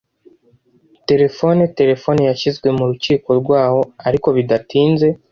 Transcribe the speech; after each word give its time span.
telefone. 1.09 1.61
terefone 1.79 2.21
yashyizwe 2.29 2.67
mu 2.77 2.83
rukiko 2.89 3.29
rwaho, 3.41 3.81
ariko 4.07 4.27
bidatinze 4.37 5.07